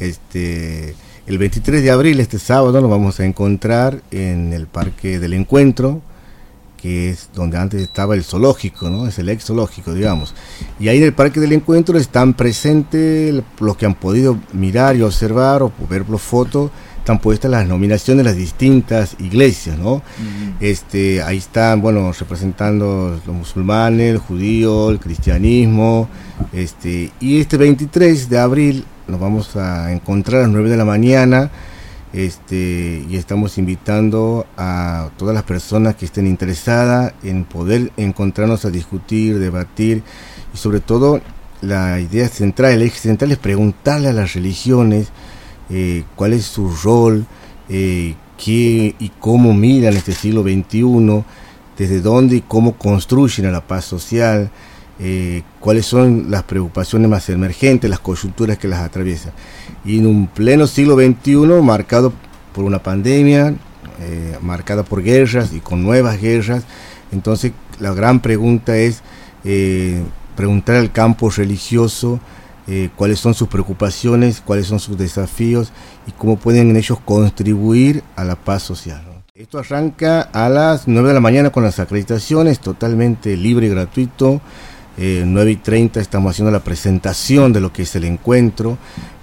[0.00, 0.94] Este,
[1.26, 6.00] el 23 de abril, este sábado, nos vamos a encontrar en el Parque del Encuentro,
[6.80, 9.06] que es donde antes estaba el zoológico, ¿no?
[9.06, 10.34] Es el ex zoológico, digamos.
[10.78, 15.02] Y ahí en el Parque del Encuentro están presentes los que han podido mirar y
[15.02, 20.02] observar o ver por fotos, están puestas las nominaciones de las distintas iglesias, ¿no?
[20.60, 26.08] Este, ahí están, bueno, representando los musulmanes, el judío, el cristianismo,
[26.52, 30.84] este, y este 23 de abril nos vamos a encontrar a las 9 de la
[30.84, 31.50] mañana
[32.12, 38.70] este, y estamos invitando a todas las personas que estén interesadas en poder encontrarnos a
[38.70, 40.02] discutir, debatir
[40.52, 41.20] y sobre todo
[41.60, 45.08] la idea central, el eje central es preguntarle a las religiones
[45.68, 47.26] eh, cuál es su rol,
[47.68, 51.24] eh, qué y cómo miran este siglo XXI,
[51.78, 54.50] desde dónde y cómo construyen la paz social,
[55.02, 59.32] eh, cuáles son las preocupaciones más emergentes, las coyunturas que las atraviesan.
[59.82, 62.12] Y en un pleno siglo XXI marcado
[62.52, 63.54] por una pandemia,
[64.00, 66.64] eh, marcada por guerras y con nuevas guerras,
[67.12, 69.00] entonces la gran pregunta es
[69.44, 70.02] eh,
[70.36, 72.20] preguntar al campo religioso
[72.94, 75.72] cuáles son sus preocupaciones, cuáles son sus desafíos
[76.06, 79.02] y cómo pueden ellos contribuir a la paz social.
[79.34, 84.40] Esto arranca a las 9 de la mañana con las acreditaciones, totalmente libre y gratuito.
[85.00, 88.76] 9 y 30 estamos haciendo la presentación de lo que es el encuentro.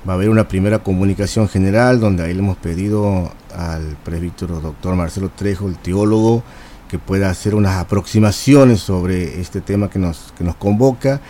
[0.08, 4.96] Va a haber una primera comunicación general donde ahí le hemos pedido al presbítero doctor
[4.96, 6.42] Marcelo Trejo, el teólogo,
[6.90, 11.22] que pueda hacer unas aproximaciones sobre este tema que nos, que nos convoca.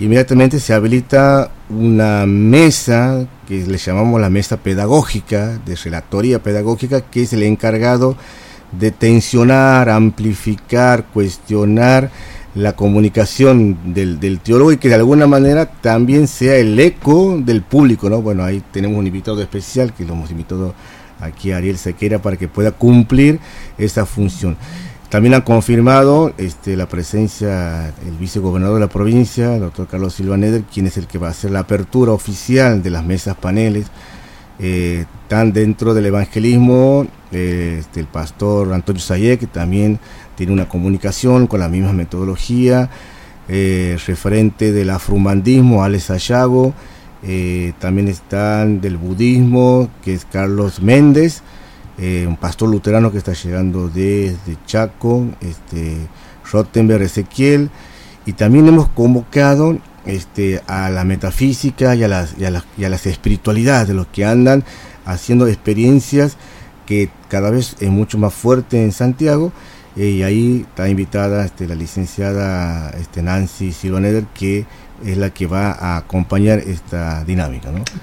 [0.00, 7.22] Inmediatamente se habilita una mesa que le llamamos la mesa pedagógica, de relatoría pedagógica, que
[7.22, 8.16] es el encargado
[8.72, 12.10] de tensionar, amplificar, cuestionar
[12.58, 17.62] la comunicación del, del, teólogo y que de alguna manera también sea el eco del
[17.62, 18.20] público, ¿no?
[18.20, 20.74] Bueno, ahí tenemos un invitado especial que lo hemos invitado
[21.20, 23.38] aquí a Ariel Sequera para que pueda cumplir
[23.78, 24.56] esa función.
[25.08, 30.36] También han confirmado este, la presencia el vicegobernador de la provincia, el doctor Carlos Silva
[30.36, 33.86] Neder, quien es el que va a hacer la apertura oficial de las mesas paneles.
[34.58, 39.98] Eh, están dentro del evangelismo eh, este, el pastor Antonio Sayek, que también
[40.34, 42.88] tiene una comunicación con la misma metodología,
[43.48, 46.72] eh, referente del afrumandismo, Alex Ayago,
[47.22, 51.42] eh, también están del budismo, que es Carlos Méndez,
[51.98, 55.96] un pastor luterano que está llegando desde Chaco, este,
[56.50, 57.70] Rottenberg Ezequiel,
[58.24, 59.76] y también hemos convocado
[60.08, 63.94] este, a la metafísica y a las, y a las, y a las espiritualidades de
[63.94, 64.64] los que andan
[65.04, 66.36] haciendo experiencias
[66.86, 69.52] que cada vez es mucho más fuerte en Santiago
[69.94, 74.64] y ahí está invitada este, la licenciada este, Nancy Silvaneder, que
[75.04, 77.70] es la que va a acompañar esta dinámica.
[77.70, 77.84] ¿no?